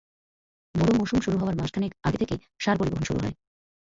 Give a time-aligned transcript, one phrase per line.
[0.75, 3.35] বোরো মৌসুম শুরু হওয়ার মাস খানেক আগে থেকেই সার পরিবহন শুরু হয়।